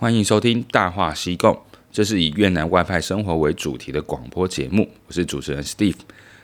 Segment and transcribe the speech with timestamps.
[0.00, 1.52] 欢迎收听《大话西贡》，
[1.90, 4.88] 这是以越南外派生活为主题的广播节目。
[5.08, 5.96] 我是主持人 Steve。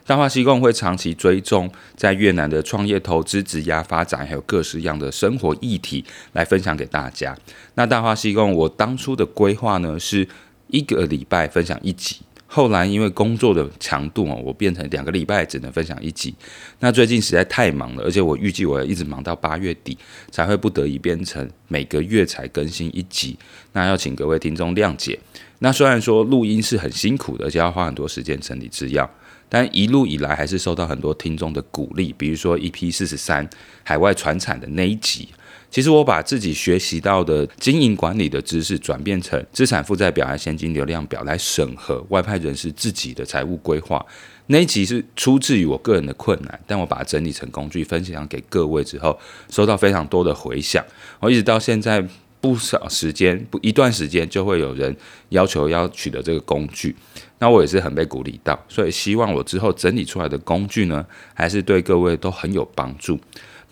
[0.04, 7.38] 大话西贡会长期追踪在越南的创业投资、职涯发展，还有各式各样的生活议题来分享给大家。
[7.76, 10.26] 那大话西贡，我当初的规划呢，是
[10.66, 12.16] 一个礼拜分享一集。
[12.54, 16.32] 后来因为工作的强度哦，我变成两个礼拜只能分享一集。
[16.78, 19.98] 那最近实在太忙了，而且我预计我要一直忙到八月底，
[20.30, 23.36] 才会不得已变成每个月才更新一集。
[23.72, 25.18] 那要请各位听众谅解。
[25.58, 29.10] 那虽然说录音是很辛苦的，而且要花很多时间整理资料，
[29.48, 32.14] 但一路以来还是受到很多听众的鼓励。
[32.16, 33.50] 比如说 EP 四十三
[33.82, 35.28] 海外传产的那一集。
[35.74, 44.06] 其实我把自己学习到的经营管理的知识转变成资产负债表和现金流量表来审核外派人士自己的财务规划。
[44.46, 49.18] 那一集是出自于我个人的困难，但我把它整理成工具分享给各位之后，
[49.50, 50.80] 收到非常多的回响。
[51.18, 52.06] 我一直到现在
[52.40, 54.96] 不少时间不一段时间就会有人
[55.30, 56.94] 要求要取得这个工具，
[57.40, 61.04] 那我也是很被鼓励到，所以希望我之后整理出来的工具呢，
[61.34, 63.18] 还是对各位都很有帮助。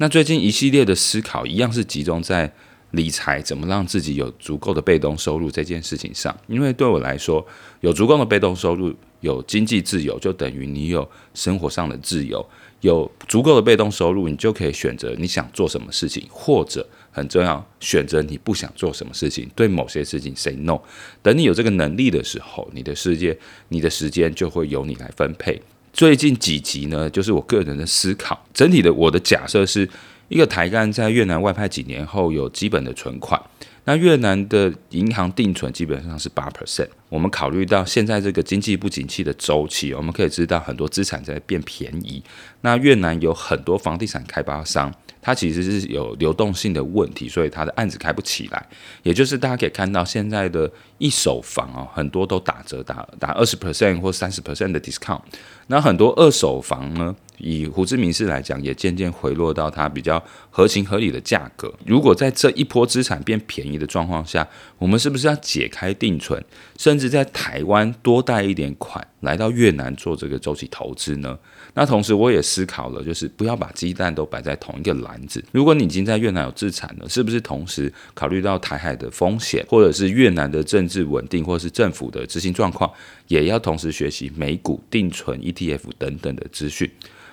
[0.02, 2.52] 那最近一系列的思考，一样是集中在
[2.90, 6.36] 理财怎么让自己有足够的被动收入这件事情上。
[6.48, 7.46] 因为对我来说，
[7.82, 12.44] 有足够的被动收入，有经济自由，就等于你有生活上的自由。
[12.80, 19.48] 有足够的被动收入，你就可以选择你想做什么事情，或者很重要，选择你不想做什么事情。
[19.54, 20.80] 对某些事情 say no。
[21.22, 25.62] 等你有这个能力的时候，你的世界、你的时间就会由你来分配。
[25.92, 28.46] 最近几集呢，就是我个人的思考。
[28.54, 29.88] 整体的我的假设是
[30.28, 33.40] 一个台干在越南外派几年后有基本的存款。
[33.84, 36.88] 那越南的银行定存基本上是八 percent。
[37.08, 42.22] 我们考虑到现在这个经济不景气的周期，我们可以知道很多资产在变便宜。
[42.60, 44.92] 那越南有很多房地产开发商。
[45.22, 48.68] 它其实是有流动性的问题，所以它的案子开不起来。
[49.04, 55.20] 也就是大家可以看到，现在的一手房哦，很多都打折打打二十 percent 或三十 percent 的 discount。
[55.68, 61.72] 那很多二手房呢，以胡志明市来讲，也渐渐回落到它比较合情合理的价格。
[61.86, 66.44] 如果在这一波资产变便宜的状况下，我们是不是要解开定存，
[66.76, 71.38] 甚至在台湾多贷一点款，来到越南做这个周期投资呢？
[71.74, 75.42] 那同时我也思考了，就是不要把鸡蛋都摆在同一个篮子。
[75.52, 82.92] 如果你已经在越南有自产了，是不是同时考虑到台海的风险，或者是越南的政治稳定，或者是政府的执行状况，
[83.28, 86.90] 也要同时学习美股定存、ETF 等等的资讯？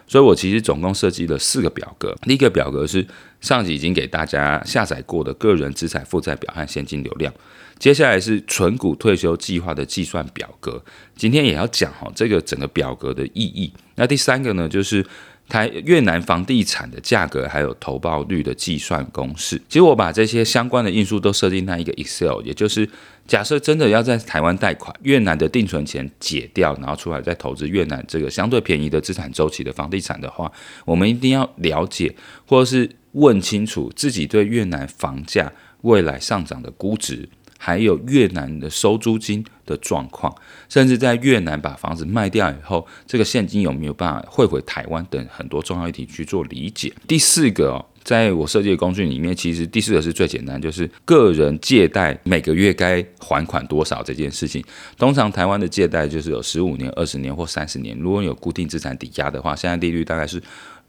[0.10, 2.14] 所以我其实总共设计了四个表格。
[2.24, 3.06] 第一个表格是
[3.40, 7.32] 上集已经给大家下载过的个人资产负债表和现金流量。
[7.78, 10.84] 接下来是存股退休计划的计算表格，
[11.16, 13.72] 今天也要讲哈这个整个表格的意义。
[13.96, 15.06] 那第三个呢，就是
[15.50, 19.58] 台越南房地产的价格还有投报率的计算公式。
[19.68, 22.88] 其实我把这些相关的因素都设定在一个 Excel，也就是
[23.28, 30.52] 假设真的要在台湾贷款，越南的定存钱解掉，然后出来再投资越南这个相对便宜的资产周期的房地产的话，
[30.86, 32.16] 我们一定要了解
[32.46, 35.52] 或者是问清楚自己对越南房价
[35.82, 37.28] 未来上涨的估值。
[37.62, 40.34] 还有越南的收租金的状况，
[40.70, 46.92] 甚至在越南把房子卖掉以后，这个现金有没有办法汇回台湾等很多重要议题去做理解。
[47.06, 54.64] 第四个哦，在我设计的工具里面，其实第四个是最简单，就是个人借贷每个月该还款多少这件事情。
[54.98, 60.42] 通常台湾的借贷就是有十五年、二十年或三十年，如果有固定资产抵押的话，现在利率大概是。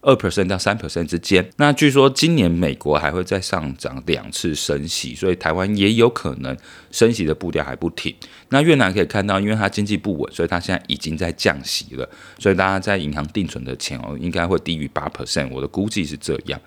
[0.02, 6.56] 二 percent 到三 percent 之间，那据说今年美国还会再上涨两次升息，所以台湾也有可能
[6.90, 8.14] 升息的步调还不停。
[8.48, 16.58] 那越南可以看到，因为它经济不稳，所以它现在已经在降息了，所以大家在银行定存的钱哦，应该会低于八 percent，我的估计是这样。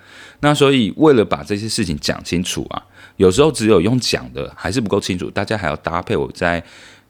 [0.42, 2.86] 那所以为了把这些事情讲清楚啊，
[3.18, 6.64] 有时候只有用讲的还是不够清楚，大家还要搭配我在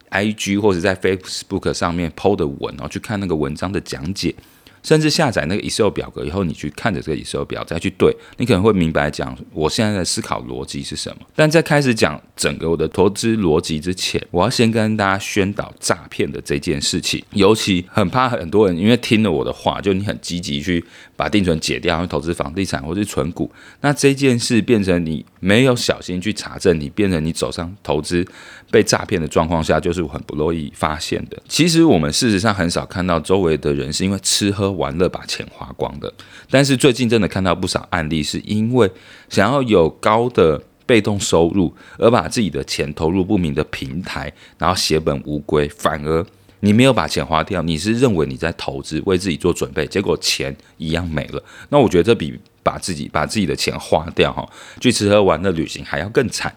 [0.09, 4.33] IG 或者在 Facebook 上面 PO 的文，然后去看那个文章的讲解。
[4.83, 11.25] 甚至下载那个 Excel 表格以后，你去看着这个 Excel 表再去对，你可能会明白讲我现在的思考逻辑是什么。
[11.35, 17.23] 但在开始讲整个我的投资逻辑之前，我要先跟大家宣导诈骗的这件事情。
[17.31, 20.83] 尤其很怕很多人因为听了我的话，就你很积极去
[21.15, 23.49] 把定存解掉，投资房地产或是存股，
[23.79, 28.27] 那这件事变成你没有小心去查证，你变成你走上投资
[28.69, 31.41] 被诈骗的状况下，就是很不乐意发现的。
[31.47, 34.73] 其实我们事实上很少看到周围的人是因为吃喝。
[34.73, 36.11] 玩乐把钱花光的，
[36.49, 38.89] 但是最近真的看到不少案例，是因为
[39.29, 46.25] 想要有高的被动收入，而把自己的钱投入不明的平台，然后血本无归，反而
[46.63, 51.43] 你没有把钱花掉，你是认为你在投资，为自己做准备，结果钱一样没了。
[51.67, 54.47] 那我觉得这比把自己把自己的钱花掉哈，
[54.79, 56.55] 去吃喝玩乐旅行还要更惨。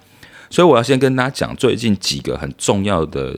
[0.49, 3.37] 所以我要先跟大家讲最近几个很重要的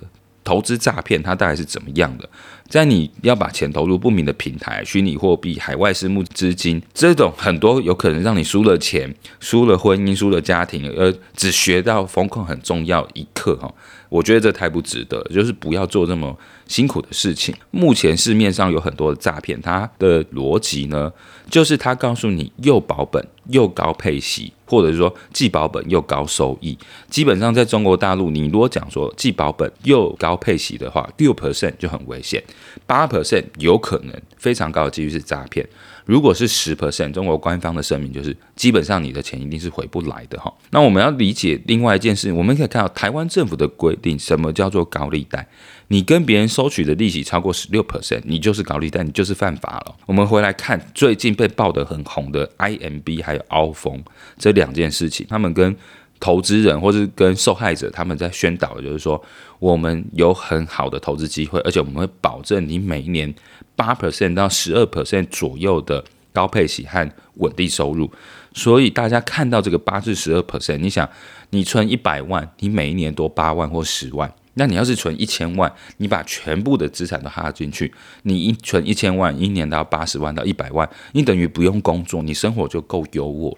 [0.49, 2.27] 投资诈骗，它大概是怎么样的。
[2.71, 13.71] 在你要把钱投入不明的平台、虚拟货币、海外私募资金这种很多有可能让你输了钱、输了婚姻、输了家庭，而只学到风控很重要一课哈，
[14.09, 16.35] 我觉得这太不值得，就是不要做这么
[16.67, 17.55] 辛苦的事情。
[17.71, 21.13] 目前市面上有很多的诈骗，它的逻辑呢，
[21.51, 26.79] 就是他告诉你又保本又高配息，或者是说既保本又高收益。
[27.11, 32.43] 基本上在中国大陆，你如果讲说既保本又高配息的话，六 percent 就很危险，
[32.87, 35.67] 八 percent 有可能非常高的几率是诈骗。
[36.09, 40.51] 如果是十 percent，中国官方的声明就是基本上你的钱一定是回不来的哈。
[40.71, 45.47] 那我们要理解另外一件事，我们可以看到台湾政府的规定，什么叫做高利贷？
[45.89, 49.95] 你跟别人收取的利息超过十六 percent，你就是高利贷，你就是犯法了。
[50.07, 54.03] 我们回来看最近被爆得很红的 IMB 还有凹丰
[54.39, 55.77] 这两件事情，他们跟
[56.21, 59.23] 投资人或是跟受害者他们在宣导就是说，
[59.59, 63.33] 我们有很好的投资机会，而且我们会保证你每一年
[63.79, 68.11] 八 percent 到十二 percent 左右的高配息和稳定收入。
[68.53, 71.09] 所以大家看到这个八至十二 percent，你想
[71.51, 74.35] 你存一百万，你每一年多八万或十万。
[74.55, 83.57] 那你要是存一千万，你把全部的资产都哈进去，你一存一千万，一年到八十万到一百万，你等于不用工作，你生活就够优渥。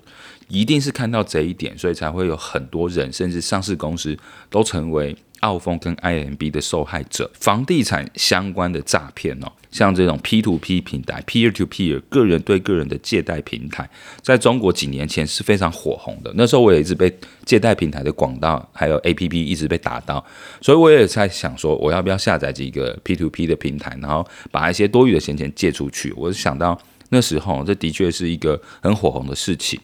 [0.49, 4.15] 一定是看到这一点，所以才会有很多人，甚至上市公司
[4.51, 7.31] 都成为澳丰跟 IMB 的受害者。
[7.35, 9.53] 房地产相关的诈骗哦。
[9.71, 13.89] 像这种 P to P 平台，Peer to Peer，个人对个人的借贷平台，
[14.21, 16.33] 在中国几年前是非常火红的。
[16.35, 20.25] 那时候我也一直被借贷平台的广告还有 APP 一直被打到，
[20.61, 26.13] 所以我也在想说，我要不要下载几个 P to P 的平台，然后把一些多余的闲钱借出去。
[26.17, 26.77] 我想到
[27.11, 29.79] 那时候，这的确是一个很火红的事情。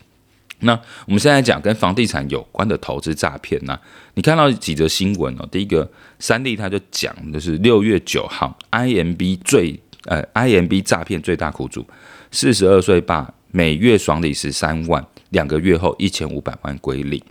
[0.60, 0.72] 那
[1.06, 3.78] 我们现在讲跟房地产有关的投资诈骗呢？
[4.14, 5.46] 你看到几则新闻哦。
[5.52, 11.86] 第一个，三立他就讲的是六月九号，IMB 最呃 IMB 诈骗最大苦主，
[12.30, 17.22] 四十二岁爸每月爽领十三万，两个月后一千五百万归零。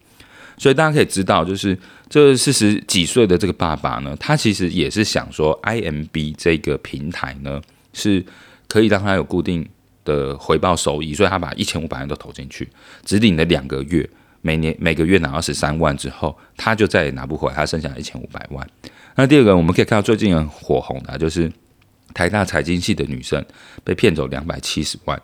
[0.57, 1.77] 所以大家可以知道，就是
[2.07, 7.59] 这四十几岁的这个爸爸呢，他其实也是想说，IMB 这个平台呢
[7.91, 8.23] 是
[8.67, 9.67] 可以让他有固定。
[10.05, 12.69] 的回报收益，所以他把一千五百万都投进去，
[13.03, 14.07] 只领了两个月，
[14.41, 18.65] 每年每个月拿二十三万之后，他就再也拿不回来，他剩下一千五百万。
[19.15, 21.51] 那第二个，我们可以看到最近很火红的，就是
[22.13, 23.43] 台大财经系的女生
[23.83, 25.21] 被骗走两百七十万。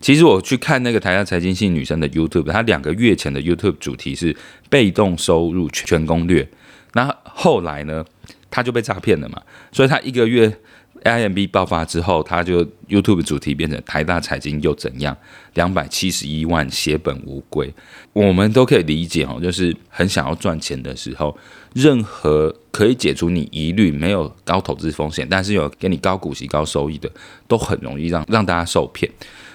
[0.00, 4.34] 其实我去看那个台大财经系女生的 YouTube，她两个月前的 YouTube 主题是
[4.68, 6.48] 被动收入全攻略，
[6.94, 8.04] 那后来呢，
[8.50, 9.40] 她就被诈骗了嘛，
[9.70, 10.58] 所以她一个月。
[11.02, 15.16] IMB 爆发之后，他就 YouTube 主题变成台大财经又怎样？
[15.54, 17.72] 两百七十一万血本无归，
[18.12, 21.36] 我们都可以理解哦，就是很想要赚钱的时候，
[21.74, 27.10] 任何可以解除你疑虑、没有高投资风险，但是有给你高股息、高收益的，
[27.46, 29.10] 都很容易让让大家受骗。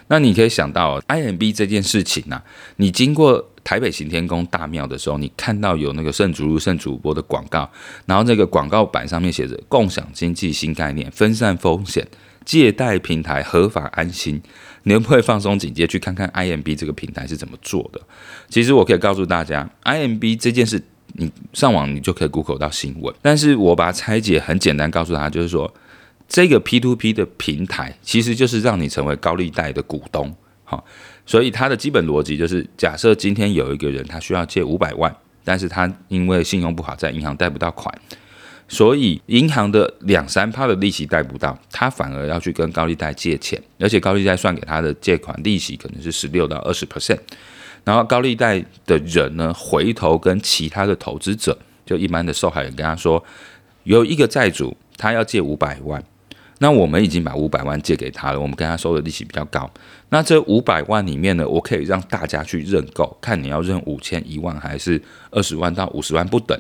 [0.09, 2.44] 那你可以想到 IMB 这件事情啊，
[2.77, 3.49] 你经过。
[3.67, 7.69] 台北行天宫大庙的时候，你看到有那个圣主路圣主播的广告，
[8.05, 12.07] 然后那个广告板上面写着“共享经济新概念，分散风险，
[12.45, 14.41] 借贷平台合法安心”，
[14.83, 17.99] 你会不会放松警戒去看看 IMB 这个平台是怎么做的？
[18.47, 20.81] 其实我可以告诉大家，IMB 这件事，
[21.15, 25.73] 你上网你就可以 Google 到新闻，但是我把它拆解很简单，告诉他就是说，
[26.30, 30.85] 这个 P2P 的平台其实就是让你成为高利贷的股东，好。
[31.27, 37.93] 所以它的基本逻辑就是，假设今天有一个人他需要借五百万，但是他因为信用不好，在银行贷不到款，
[38.69, 47.19] 所以银行的两三趴的利息贷不到，他反而要去跟高利贷借钱，而且高利贷算给他的借款利息可能是十六到二十 percent，
[47.83, 53.21] 然后高利贷的人呢，回头跟其他的投资者，就一般的受害人跟他说，
[53.83, 56.01] 有一个债主他要借五百万。
[56.59, 59.69] 那我们已经把五百万借给他了，我们跟他收的利息比较高。
[60.09, 64.99] 那这五百万里面呢，我可以让大家去认购，看你要认五千、一万还是
[65.30, 66.59] 二十万到五十万不等。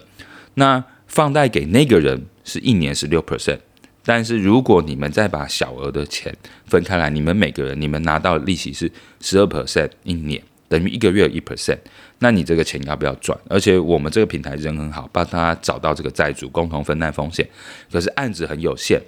[0.53, 3.57] 那放贷给那个人是一年十六 percent，
[4.05, 6.35] 但是如果你们再把小额的钱
[6.65, 10.39] 分开来，你们每个人你们拿到的利息是十二 percent 一年，
[10.69, 11.79] 等于一个月一 percent。
[12.19, 13.35] 那你这个钱要不要赚？
[13.49, 17.47] 而且我们这个平台人很好，帮他找到这个债主，共同分担风险。
[17.91, 19.01] 可是案子很有限。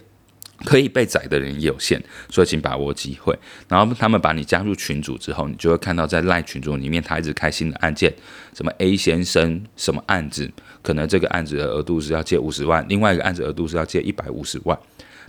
[0.65, 3.37] 可以被宰的人也有限，所以请把握机会。
[3.67, 8.13] 然后他们把你加入群组之后，你就会看到在赖群组里面，他一直开新的案件，
[8.53, 10.51] 什么 A 先生什么案子，
[10.81, 14.77] 可能这个案子的额度是要借五十万，另外一个案子额度是要借一百五十万。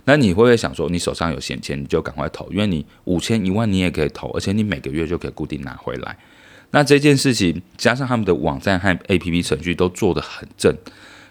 [0.05, 6.17] 那你会不会想说，你手上有闲钱，你就赶快投，因为你五千一万你也可以投，而且你每个月就可以固定拿回来。
[6.71, 10.75] 那这件事情加上他们的网站和 APP 程序都做得很正，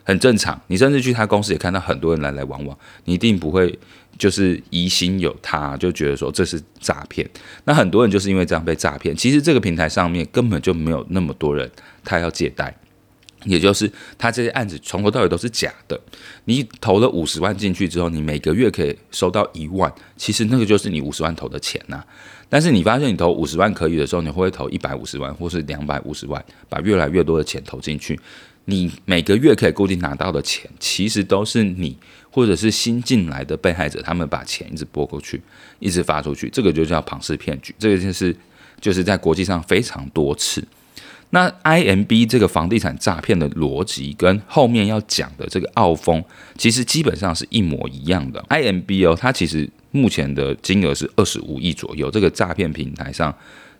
[0.04, 0.60] 很正常。
[0.66, 3.78] 你甚至去他公司也看到很多人来来往往，你一定不会
[4.18, 7.28] 就是疑心有他，就觉得说这是诈骗。
[7.64, 9.14] 那很多人就是因为这样被诈骗。
[9.16, 11.70] 其实这个平台上面根本就没有那么多人
[12.04, 12.74] 他要借贷。
[13.46, 15.98] 也就是他这些案子从头到尾都是假的。
[16.44, 22.04] 你投了五十万进去之后，你每个月可以收到一万，其实那个就是你五十万投的钱呐。
[22.50, 28.20] 但是你发现你投五十万可以的时候，你会不会投一百五十万或是两百五十万，把越来越多的钱投进去。
[28.66, 31.96] 你每个月可以固定拿到的钱，其实都是你
[32.30, 35.40] 或者是新进来的被害者，他们把钱一直拨过去，
[35.78, 37.74] 一直发出去，这个就叫庞氏骗局。
[37.78, 38.36] 这个就是
[38.80, 40.62] 就是在国际上非常多次。
[41.32, 46.24] 那 IMB 这个房地产诈骗的逻辑跟后面要讲的这个澳丰，
[46.58, 48.44] 其实基本上是一模一样的。
[48.48, 53.32] IMB 哦，它其实目前的金额是二十五亿左右，这个诈骗平台上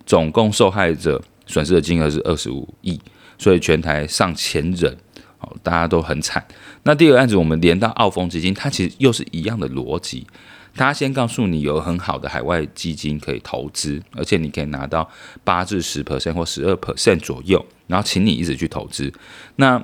[0.06, 3.00] 总共受害者损失的金额是二十五亿，
[3.40, 4.94] 所以全台上千人，
[5.40, 6.46] 哦，大家都很惨。
[6.82, 10.26] 那第二个案子我们连到澳丰基金，它其实又是一样的逻辑。
[10.74, 15.10] 他先告诉你有很好的海外基金可以投资，而且你可以拿到
[15.42, 19.12] 八至十 percent 或十二 percent 左右，然后请你一直去投资。
[19.56, 19.82] 那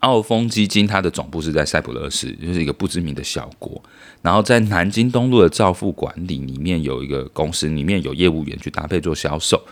[0.00, 3.82] 澳丰基金它的总部是在塞浦路斯，就是一个不知名的小国。
[4.22, 9.62] 然后在南京东路的兆富管理里面有一个公司，里面有业务员去搭配做销售。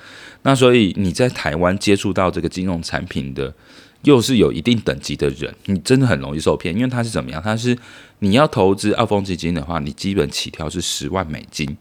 [0.43, 3.53] 那所以你在台湾接触到这个金融产品的，
[4.03, 7.43] 又是有一定等级的人，你真的很容易受骗，因为他是怎么样？
[7.43, 7.77] 他是
[8.21, 11.77] 你要投资澳丰基金的话，你基本起跳是十万美金，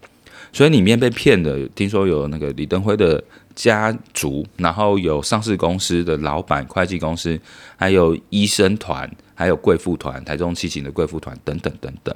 [0.52, 3.24] 所以里面被骗的，听说有那个李登辉的
[3.56, 7.40] 家族，然后有上市公司的老板、会计公司，
[7.76, 12.16] 还有医生团，还有贵妇团，台中七期的贵妇团等等等等，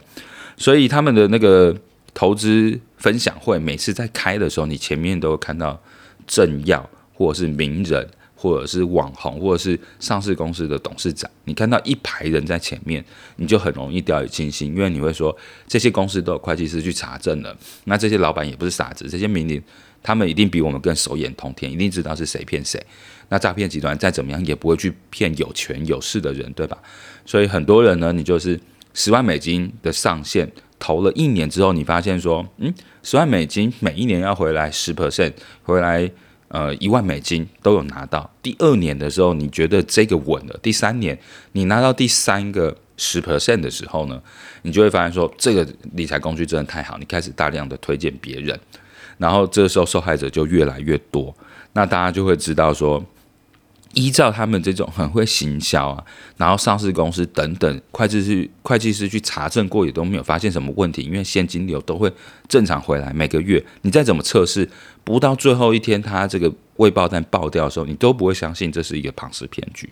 [0.58, 1.76] 所以他们的那个
[2.14, 5.82] 投资分享会，每次在开的时候，你前面都会看到
[6.26, 8.08] 政要或者是名人。
[8.40, 13.04] 或者是网红，或者是上市公司的董事长，你看到一排人在前面，
[13.38, 15.36] 你就很容易掉以轻心，因为你会说
[15.68, 19.60] 这些公司都有会计师去查证了，那这些老板也不是傻子，这些名伶
[20.08, 22.82] 他们一定比我们更手眼通天，一定知道是谁骗谁。
[23.28, 26.78] 那诈骗集团再怎么样也不会去骗有权有势的人，对吧？
[27.26, 28.58] 所以很多人呢，你就是
[28.94, 30.50] 十万美金的上限，
[30.80, 32.74] 投了一年之后，你发现说，嗯，
[33.04, 35.34] 十万美金每一年要回来十 percent
[35.64, 36.10] 回来。
[36.50, 38.34] 呃，一万美金都有拿到。
[38.42, 40.58] 第二年的时候，你觉得这个稳了。
[40.64, 41.20] 第三年，
[41.52, 44.24] 你拿到第三个十 percent 的时候呢，
[44.62, 46.98] 你就会发现说，这个理财工具真的太好。
[46.98, 48.58] 你开始大量的推荐别人，
[49.18, 51.36] 然后这时候受害者就越来越多。
[51.74, 53.04] 那大家就会知道说。
[53.94, 56.04] 依照他们这种很会行销啊，
[56.36, 62.12] 然后上市公司等等，会计师会计师去查证过也都没有发现什么问题，因为现金流都会
[62.48, 63.12] 正常回来。
[63.14, 64.70] 每个月你再怎么测试，
[65.04, 69.90] 不到最后一天，他这个未爆弹爆掉的时候，你都不会相信这是一个庞氏骗局。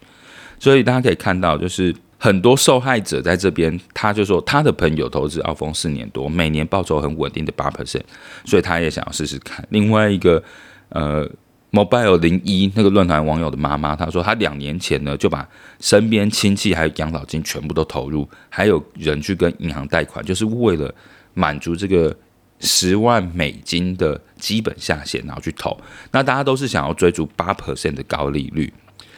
[0.60, 8.04] 所以大家可以看到，就是很多受害者在这边，他就说他的朋友投资澳丰四年多，每年报酬很稳定的八 percent，
[8.46, 9.66] 所以他也想要试试看。
[9.70, 10.44] 另外一个，
[10.90, 11.30] 呃。
[11.72, 15.46] Mobile 零一那个论坛网友的妈妈，她说她两年前呢就把
[15.82, 20.94] 身边亲戚还有养老金全部都投入，还有人去跟银行贷款，就是为了
[21.34, 22.16] 满足这个
[22.62, 25.78] 十万美金的基本下限，然后去投。
[26.12, 28.74] 那大家都是想要追逐八 percent 的高利率。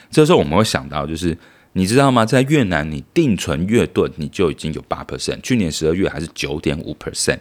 [0.10, 1.38] 这时候我们会想到，就是
[1.74, 2.26] 你知道吗？
[2.26, 7.40] 在越南，你定存越盾，你就已经有八 percent，去年十二月还是九点五 percent，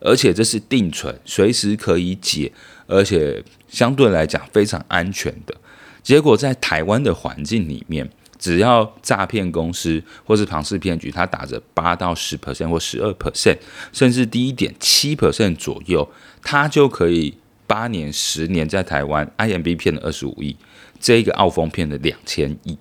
[0.00, 2.52] 而且这是定存，随时可以解。
[2.88, 5.54] 而且相对来讲非常安全的，
[6.02, 8.06] 结果在台湾的环境里面，
[8.38, 13.56] 只要诈骗公司或是庞氏骗局，它打着八到十 percent 或十二 percent，
[13.92, 16.06] 甚至低一点七 percent 左右，
[16.42, 17.32] 它就可以
[17.72, 20.54] 八年、十年在台湾 IMB 骗了二十五亿，
[21.00, 22.76] 这个澳丰骗了两千亿，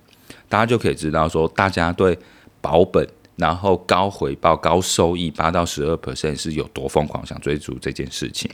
[0.49, 2.19] 大家就可以知道说，大家对
[2.59, 3.07] 保本。
[3.37, 8.51] 然后高回报、高收益，八到十二 percent 是有多疯狂，想追逐这件事情。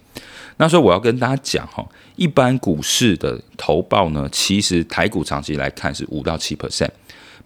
[0.56, 6.92] 那所以我要跟大家讲哈，一般股市的投报呢，其实台股长期来看是五到七 percent，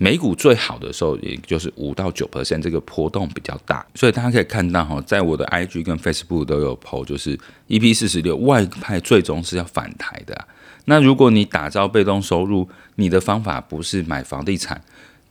[0.02, 3.86] 美股最好的时候也就是五到九 percent，这个波动比较大。
[3.94, 10.48] 所以大家可以看到哈，在我的 IG 跟 Facebook 都有 po，就是 EP 四十六外派最终是要反台的。
[10.86, 14.82] 那如果你打造被动收入，你的方法不是买房地产。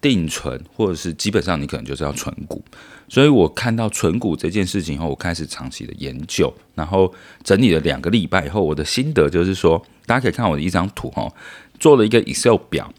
[0.02, 2.64] 定存，或者是基本上你可能就是要存股，
[3.06, 7.12] 所以我看到存股这件事情后，我开始长期的研究，然后
[7.44, 11.30] 整理了两个礼拜以后，我的心得就是说，大家可以看我的一张图哈，
[11.78, 12.90] 做了一个 Excel 表，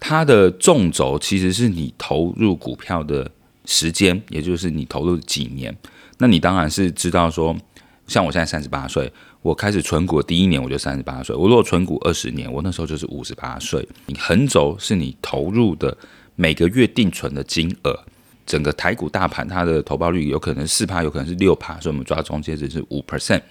[0.00, 3.30] 它的纵轴其实是你投入股票的
[3.64, 5.76] 时间，也就是你投入几年，
[6.18, 7.56] 那你当然是知道说，
[8.06, 9.12] 像我现在三十八岁，
[9.42, 13.86] 我开始存股的第一年我就三十八岁，我如果存股二十年，我那时候就是五十八岁。
[14.06, 15.96] 你横轴是你投入的
[16.36, 17.98] 每个月定存的金额，
[18.46, 23.42] 整个台股大盘它的投报率有可能四趴，有可能是六趴，所以我们抓中间值是五 percent。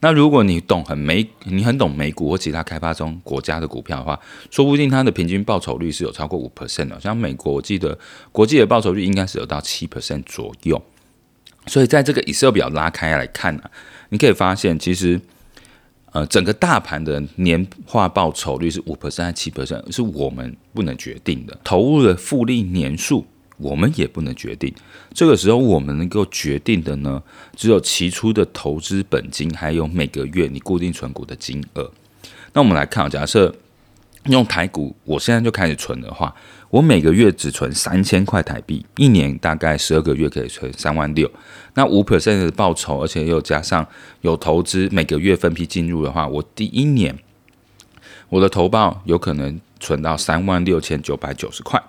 [0.00, 4.18] 那如果你懂很美，你很懂美股或其他开发中国家的股票的话，
[4.50, 7.00] 说不定它的平均报酬率是有超过五 percent 的。
[7.00, 7.98] 像美国，我记得
[8.30, 10.80] 国际的报酬率应该是有到七 percent 左右。
[11.66, 13.70] 所以在这个 Excel 表拉开来看呢、啊，
[14.10, 15.20] 你可以发现其实，
[16.12, 21.58] 呃，整个大盘的年化报酬率是五 percent 还七 percent，是我们不能决定的。
[21.64, 23.26] 投入的复利年数。
[23.58, 24.72] 我们也不能决定，
[25.12, 27.22] 这个时候我们能够决定的呢，
[27.56, 31.90] 只有期初的投资本金，还有每个月你固定存股的金额。
[32.52, 33.54] 那我们来看，假设
[34.26, 36.34] 用台股，我现在就开始存的话，
[36.70, 41.30] 我每个月只存三千块台币，一年大概十二个月可以存三万六。
[41.74, 43.86] 那五 percent 的报酬，而且又加上
[44.20, 47.18] 有投资，每个月分批进入的话，我第一年
[48.28, 51.82] 我的投报有可能存到三万六千九百九十块。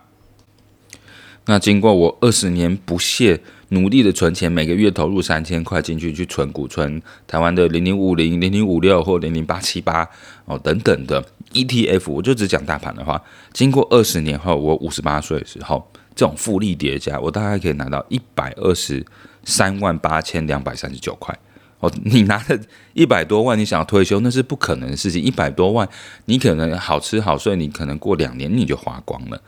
[1.49, 10.07] 那经过我二十年不懈努力的存钱，每个月投入三千块进去去存股，存台湾的零零五零、零零五六或零零八七八
[10.45, 13.19] 哦等等的 ETF，我就只讲大盘的话，
[13.51, 19.03] 经过二十年后，我五十八岁的时候，这种复利叠加，我大概可以拿到一百二十
[19.43, 21.35] 三万八千两百三十九块。
[21.79, 21.91] 哦。
[22.03, 22.59] 你拿着
[22.93, 25.21] 一百多万，你想要退休，那是不可能的事情。
[25.21, 25.87] 一百多万，
[26.25, 29.41] 你可能好吃好睡，你可能过两年你就花光了。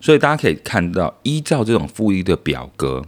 [0.00, 3.04] 所以大家可以看到，依照这种复利的表格，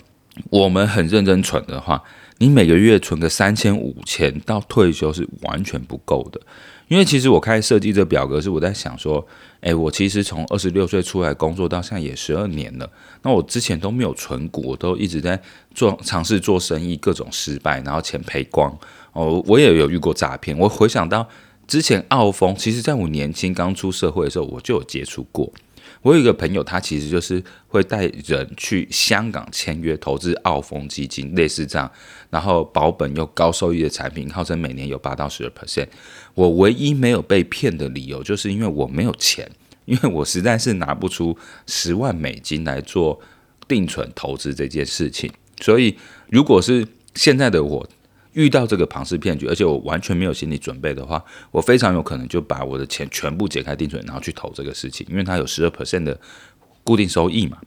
[0.50, 2.02] 我们很认真存的话，
[2.38, 6.40] 你每个月存个三千五千到退休是完全不够的。
[6.90, 9.24] 因为其实我开始设计这表格是我在想说，
[9.60, 12.90] 诶，我其实从二十六岁出来工作到现在也十二年了，
[13.22, 15.40] 那我之前都没有存股，我都一直在
[15.72, 18.76] 做尝试做生意，各种失败，然后钱赔光。
[19.12, 20.58] 哦，我也有遇过诈骗。
[20.58, 21.28] 我回想到
[21.68, 25.48] 之前澳丰，其实在我年轻刚出社会的时候，我就有接触过。
[26.02, 31.90] 我有一个朋友，他其实就是会带人去香港签约投资澳丰基金，类似这样，
[32.30, 35.88] 然后保本又高收益的产品，号称每年有八到十二 percent。
[36.34, 39.50] 我唯一没有被骗的理由，就是因为我没有钱，
[39.84, 43.20] 因为我实在是拿不出十万美金来做
[43.68, 45.30] 定存投资这件事情。
[45.60, 45.94] 所以，
[46.30, 47.86] 如果是现在的我，
[48.32, 56.18] 遇到这个庞氏骗局，而且我完全没有心理准备的话，我非常有可能就把我的钱全部解开定存，然后去投这个事情，因为它有十二 percent 的
[56.84, 57.58] 固定收益嘛。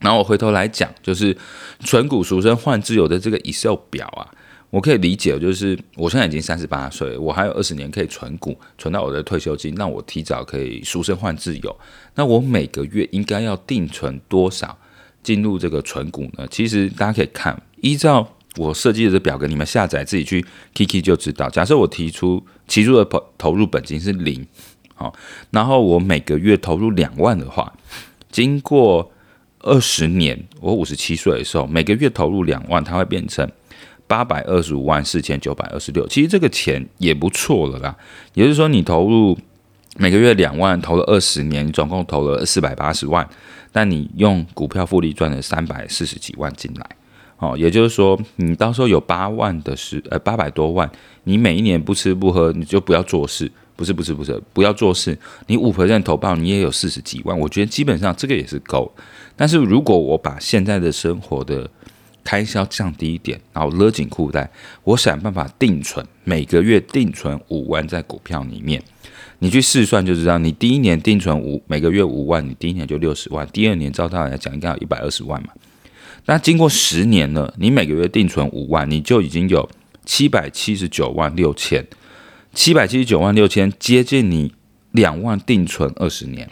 [0.00, 1.36] 然后我回头来讲，就是
[1.80, 4.30] 存股赎身换自由的这个 Excel 表啊，
[4.70, 11.76] 我可以理解，就是我现在已经三十八岁，我还有二十年可以存股，存到我的退休金，让我提早可以赎身换自由。
[12.14, 14.78] 那我每个月应该要定存多少
[15.22, 16.46] 进入这个存股呢？
[16.50, 18.35] 其实大家可以看，依照。
[18.56, 21.48] 我设计的表格，你们下载自己去 Kiki 就知道。
[21.50, 24.46] 假设我提出起初的投投入本金是零，
[24.94, 25.14] 好，
[25.50, 27.72] 然后我每个月投入两万的话，
[28.30, 29.12] 经过
[29.60, 33.50] 二十年，我五十七岁的时候，每个月投入两万，它会变成
[34.06, 36.06] 八百二十五万四千九百二十六。
[36.08, 37.96] 其实这个钱也不错了啦。
[38.34, 39.36] 也就是说，你投入
[39.96, 43.28] 每个月两万，投了二十年，总共投了四百八十万，
[43.72, 46.86] 但你用股票复利赚了三百四十几万进来。
[47.38, 50.90] 哦，也就是说，你到时候有八万的是，呃，八百多万，
[51.24, 58.90] 你每一年不吃不喝，你就不要做事，不是不是不是，不要做事，你五百万投报，你也有四十几万，我觉得基本上这个也是够。
[59.36, 61.68] 但是如果我把现在的生活的
[62.24, 64.50] 开销降低一点，然后勒紧裤带，
[64.82, 68.82] 我想办法定存，每个月定存五万在股票里面，
[69.40, 75.50] 你去试算就知道，你第一年定存五，每个月五万，你第一年就六十万，第二年照道理来讲应该有一百二十万嘛。
[76.24, 79.68] 那经过十年了，你每个月定存五万，你就已经有
[80.04, 81.86] 七百七十九万六千，
[82.52, 84.52] 七百七十九万六千接近你
[84.92, 86.50] 两万定存二十年，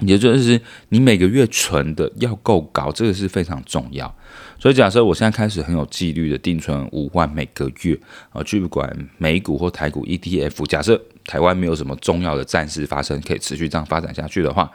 [0.00, 4.14] 也就是你每个月存的要够高，这个是非常重要。
[4.58, 7.98] 所以假设我现在开始很有纪律的定存五万每个月
[8.30, 14.70] 啊，去不管美股或台股 ETF，假设台湾没有什么重要的战事发生，可以持续这样发展下去的话。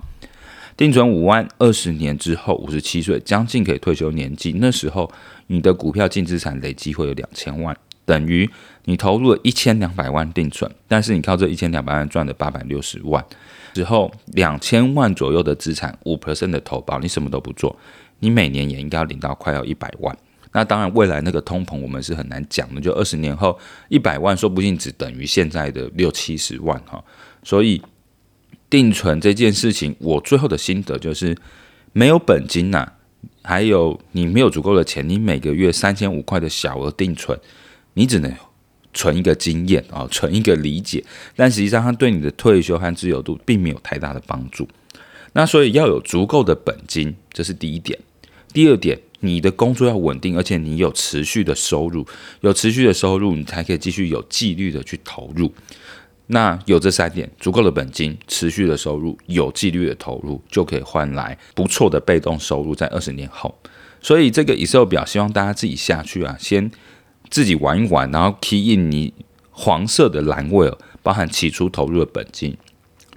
[0.78, 4.52] 定存五万，二十年之后五十七岁，将近可以退休年纪。
[4.60, 5.10] 那时候
[5.48, 8.50] 你的股票净资产累积会有两千万，等于
[8.84, 13.24] 你投入了一千两百万定存，但是你靠这一千两百万赚了八百六十万
[13.74, 17.74] 之后，两千万左右的资产，五 percent 的投保，你什么都不做，
[18.20, 20.18] 你每年也应该要领到快要一百万。
[20.52, 23.58] 那当然，未来那个通膨我们是很难讲的，就二十年后
[23.88, 27.02] 一百万说不定只等于现在的六七十万哈，
[27.44, 27.82] 所以。
[28.70, 31.38] 定存这件事情，我最后的心得就是，
[31.94, 32.94] 没有本金呐、
[33.44, 37.40] 还有你没有足够的钱，你每个月三千五块的小额定存，
[37.94, 38.34] 你只能
[38.94, 41.04] 存一个经验啊，存一个理解，
[41.36, 44.68] 但实际上它对你的退休和自由度并没有太大的帮助。
[45.34, 48.00] 那所以要有足够的本金，这是第一点。
[48.54, 52.08] 第二点，你的工作要稳定，而且你有持续的收入，
[52.40, 55.54] 有持续的收入，你才可以继续有纪律的去投入。
[56.28, 63.54] 那有这三点，足够的本金、持续的收入、有纪律的投入，就可以换来不错的被动收入，在二十年后。
[64.02, 66.70] 所以这个 Excel 表，希望大家自己下去啊，先
[67.30, 69.14] 自己玩一玩，然后 key in 你
[69.52, 72.58] 黄色的栏位，包含起初投入的本金。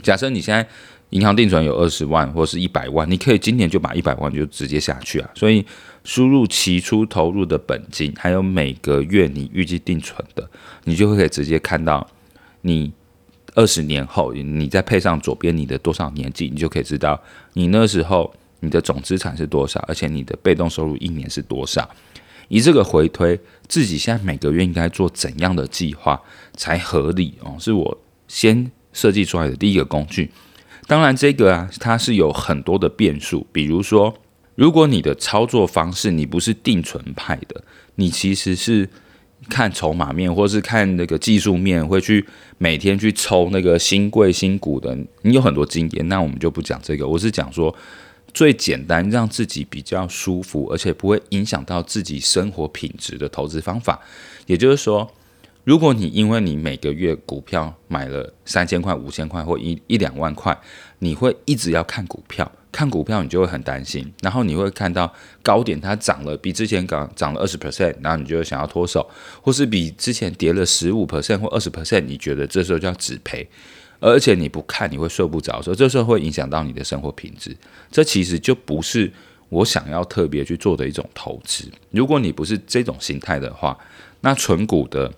[0.03, 0.67] 假设你现在
[1.11, 5.31] 银行定存有二十万或是一百万，你可以今年就把一百万就直接下去啊。
[5.35, 5.65] 所以
[6.05, 10.49] 输入起初投入的本金，还有每个月你预计定存的，
[10.85, 12.07] 你就会可以直接看到
[12.63, 12.93] 你
[13.59, 17.21] 二十年后，你再配上左边你的多少年纪，你就可以知道
[17.55, 21.91] 你那时候你的总资产是多少，而且你的被动收入一年是多少。
[22.47, 26.23] 以这个回推，自己现在每个月应该做怎样的计划
[26.55, 27.57] 才合理哦？
[27.59, 30.31] 是我先设计出来的第一个工具。
[30.87, 33.45] 当然，这个啊，它是有很多的变数。
[33.51, 34.15] 比如说，
[34.55, 37.65] 如果你的操作方式你不是定存派的，
[37.97, 38.89] 你其实是
[39.49, 42.27] 看筹码面，或是看那个技术面，会去
[42.59, 44.97] 每天去抽那个新贵新股的。
[45.23, 47.07] 你有很多经验，那我们就不讲这个。
[47.07, 47.75] 我是讲说
[48.35, 54.01] 最简单，让自己比较舒服，而且不会影响到自己生活品质的投资方法。
[54.47, 55.11] 也就是说。
[55.65, 60.59] 如果你因为你每个月股票买了三千块、五千块或一一两万块，
[61.01, 69.09] 你会一直要看股票，看股票你就会很担心，然后你会看到高点它涨了，比之前涨涨了二十 percent，然后你就想要脱手，
[69.41, 73.49] 或是比之前跌了十五 percent 或二十 percent，你觉得这时候就要止赔，
[74.01, 77.57] 而且你不看你会睡不着，所以这时候会影响到你的生活品质，
[77.91, 79.11] 这其实就不是
[79.49, 81.71] 我想要特别去做的一种投资。
[81.91, 83.79] 如果你不是这种心态的话，
[84.21, 85.13] 那存股的。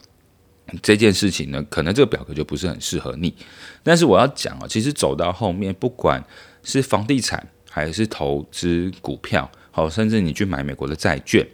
[0.82, 3.34] 这件事情呢，可能这个表格就不是很适合你。
[3.82, 6.22] 但是我要讲啊，其实走到后面，不管
[6.62, 11.46] 是房地产还是投资股票，好，甚至你去买美国的债券，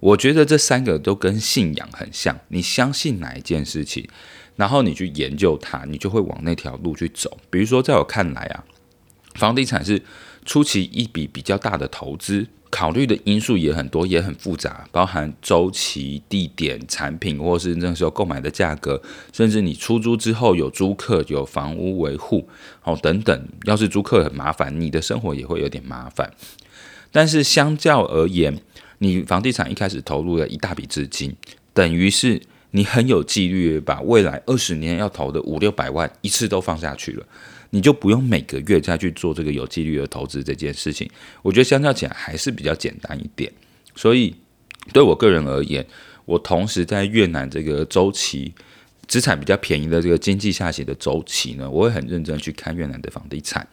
[0.00, 2.38] 我觉得这三个都跟信仰很像。
[2.48, 4.08] 你相信哪一件事情，
[4.56, 7.38] 然后你去研究它，你就会往那条路去走。
[7.50, 8.64] 比如说，在我看来啊，
[9.34, 10.02] 房地产是
[10.44, 12.46] 初期一笔比较大的投资。
[12.70, 19.00] 考虑的因素也很多，也很复杂，包含周期、地点、产品，或是那时候购买的价格，
[19.32, 22.48] 甚至你出租之后有租客、有房屋维护，
[22.84, 23.48] 哦等等。
[23.64, 26.32] 要是租客很麻烦，你的生活也会有点麻烦。
[27.10, 28.60] 但是相较而言，
[28.98, 31.34] 你房地产一开始投入了一大笔资金，
[31.72, 32.40] 等于是
[32.72, 37.26] 你很有纪律，把未来二十年要投的五六百万一次都放下去了。
[37.70, 41.08] 你就不用每个月再去做这个有纪律的投资这件事情，
[41.42, 43.52] 我觉得相较起来还是比较简单一点。
[43.94, 44.34] 所以
[44.92, 45.84] 对我个人而言，
[46.24, 48.54] 我同时在越南这个周期
[49.06, 53.66] 资产比较便宜的这个经济下行的周期呢，我会很认真去看越南的房地产，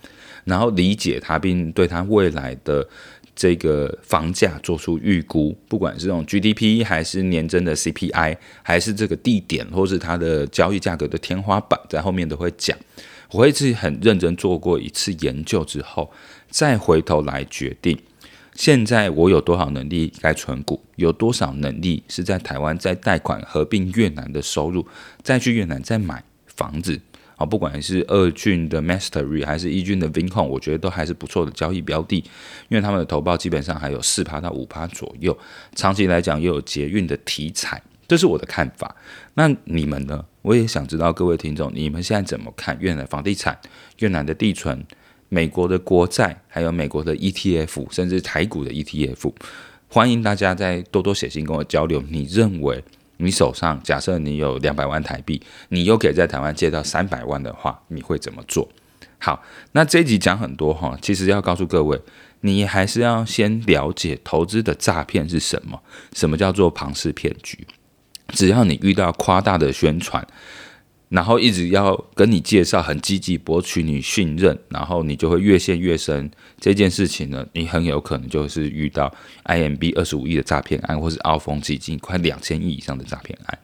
[0.43, 2.87] 然后理解它，并对它未来的
[3.35, 12.77] 这个房价做出预估，不管是这种 GDP 还是年增的 CPI，还是这个地点或是它的交易价格的天花板，在后面都会讲。
[13.31, 16.11] 我会自己很认真做过一次研究之后，
[16.49, 17.97] 再回头来决定，
[18.53, 24.87] 现在我有多少能力该存股，有多少能力是在台湾再贷款合并越南的收入，
[25.23, 27.01] 再去越南再买房子
[27.35, 32.23] 啊，不管是二郡的 Mastery 还是一郡的 Vincom，我觉得都还是不错的交易标的，
[32.69, 35.37] 因为他们的投报基本上还有四趴到五趴左右，
[35.75, 37.81] 长期来讲又有捷运的题材。
[38.07, 38.95] 这是我的看法，
[39.33, 40.25] 那你们呢？
[40.41, 43.59] 我也想知道各位听众，你们现在怎么看越南房地产、
[43.99, 44.85] 越南的地存、
[45.27, 49.33] 美国的国债，还有美国的 ETF，甚至台股的 ETF？
[49.87, 52.03] 欢迎大家再多多写信跟我交流。
[52.09, 52.83] 你认为
[53.17, 58.69] 你手上假设你有两百万台币，你又可以在台湾借到三百万的话，你会怎么做？
[59.17, 61.99] 好，那这一集讲很多哈，其实要告诉各位，
[62.41, 65.81] 你还是要先了解投资的诈骗是什么，
[66.13, 67.65] 什么叫做庞氏骗局。
[68.29, 70.25] 只要你遇到夸大的宣传，
[71.09, 76.29] 然后一直要跟你介绍，很积极博取你信任，然后你就会越陷越深。
[76.59, 79.13] 这件事情呢，你很有可能就是遇到
[79.45, 83.59] IMB 二十五亿的诈骗案，或是澳丰基金快两千亿以上的诈骗案。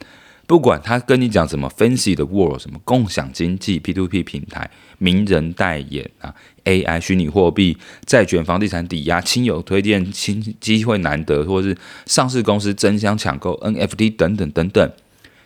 [0.47, 14.91] 不管他跟你讲什么 fancy 的 world，什么共享经济、P2P 平台、名人代言啊、AI 虚拟货币、债券、房地产抵押、亲友推荐、亲机会难得，或是上市公司争相抢购 NFT 等等等等，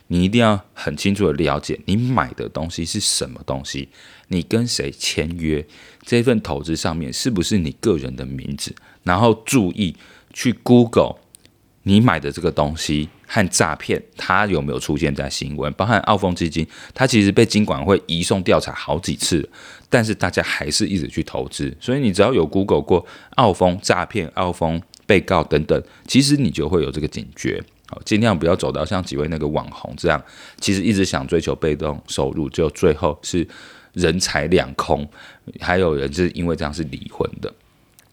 [0.08, 3.90] 你一定要很清楚的了解你买的东西是什么东西，
[4.30, 5.64] 你跟谁签约，
[6.02, 9.96] 这份投资上面是不是你个人的名字，然后注意
[10.34, 11.18] 去 Google
[11.84, 13.10] 你买的这个东西。
[13.28, 15.72] 和诈骗，它有没有出现在新闻？
[15.74, 19.48] 包含澳丰基金，它其实被金管会移送调查好几次，
[19.90, 21.76] 但是大家还是一直去投资。
[21.80, 27.64] 所以你只要有 Google 过澳丰诈骗、澳丰被告等等，其实你就会有这个警觉。
[27.88, 30.24] 好，尽量不要走到像几位那个网红这样，
[30.60, 33.48] 其实一直想追求被动收入，就最后是
[33.94, 35.08] 人财两空。
[35.60, 37.54] 还有人是因为这样是离婚的。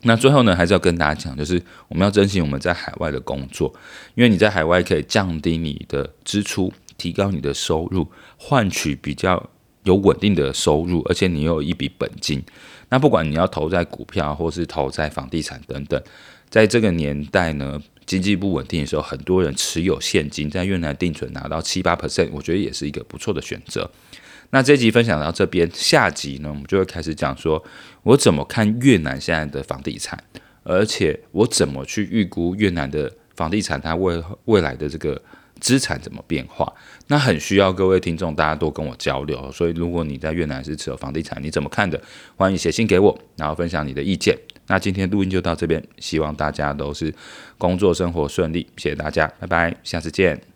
[0.03, 3.73] 那最后呢，还是要跟大家讲，就是我们要珍惜我们在海外的工作，
[4.15, 9.49] 因为你在海外可以降低你的支出，提高你的收入，换取比较
[9.85, 12.43] 有稳定的收入，而且你又有一笔本金。
[12.89, 16.03] 那不管你要投在股票，或是投在房地产等等，
[16.51, 23.91] 在这个年代呢，经济不稳定的时候，很多人持有现金在越南定存拿到七八 percent，我觉得也是一个不错的选择。
[24.55, 27.65] 那这集分享到这边，下集呢，我们就会开始讲说，
[28.03, 30.23] 我怎么看越南现在的房地产，
[30.63, 35.19] 而且我怎么去预估越南的房地产它未未来的这个
[35.59, 36.71] 资产怎么变化。
[37.07, 41.99] 那很需要各位听众大家多跟我交流，所以如果你在越南是持有房地产，你怎么看的？
[42.37, 44.39] 欢迎写信给我，然后分享你的意见。
[44.67, 47.13] 那今天录音就到这边，希望大家都是
[47.57, 50.52] 工作生活顺利，谢谢大家，拜拜，下次见。